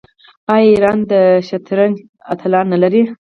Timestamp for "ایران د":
0.73-1.13